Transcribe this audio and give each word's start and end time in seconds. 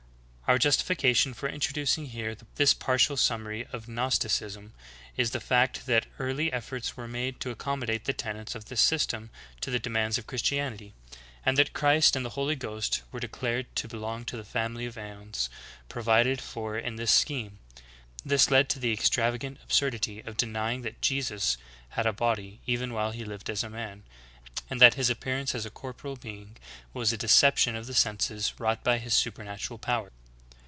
8. 0.47 0.55
Our 0.55 0.57
justification 0.59 1.33
for 1.33 1.47
introducing 1.47 2.07
here 2.07 2.35
this 2.55 2.73
partial 2.73 3.15
sum 3.15 3.43
mary 3.43 3.65
of 3.71 3.87
Gnosticism 3.87 4.73
is 5.15 5.31
the 5.31 5.39
fact 5.39 5.85
that 5.85 6.07
early 6.19 6.51
eft'orts 6.51 6.97
were 6.97 7.07
made 7.07 7.39
to 7.39 7.51
accommodate 7.51 8.03
the 8.03 8.11
tenets 8.11 8.53
of 8.53 8.65
this 8.65 8.81
system 8.81 9.29
to 9.61 9.71
the 9.71 9.79
demands 9.79 10.17
of 10.17 10.27
Christianity; 10.27 10.93
and 11.45 11.55
that 11.55 11.71
Christ 11.71 12.17
and 12.17 12.25
the 12.25 12.31
Holy 12.31 12.57
Ghost 12.57 13.01
were 13.13 13.19
de 13.21 13.29
clared 13.29 13.73
to 13.77 13.87
belong 13.87 14.25
to 14.25 14.35
the 14.35 14.43
family 14.43 14.85
of 14.85 14.97
Aeons 14.97 15.49
provided 15.87 16.41
for 16.41 16.77
in 16.77 16.97
this 16.97 17.13
scheme. 17.13 17.59
This 18.25 18.51
led 18.51 18.67
to 18.71 18.79
the 18.79 18.91
extravagant 18.91 19.57
absurdity 19.63 20.19
of 20.19 20.35
denying 20.35 20.81
that 20.81 21.01
Jesus 21.01 21.55
had 21.91 22.05
a 22.05 22.11
body 22.11 22.59
even 22.67 22.91
while 22.91 23.11
He 23.11 23.23
lived 23.23 23.49
as 23.49 23.63
a 23.63 23.69
man; 23.69 24.03
and 24.69 24.81
that 24.81 24.95
His 24.95 25.09
appearance 25.09 25.55
as 25.55 25.65
a 25.65 25.69
corporeal 25.71 26.17
being 26.17 26.57
was 26.93 27.13
a 27.13 27.17
deception 27.17 27.73
of 27.77 27.87
the 27.87 27.93
senses 27.93 28.59
wrought 28.59 28.83
by 28.83 28.97
His 28.97 29.13
supernatural 29.13 29.77
power. 29.79 30.11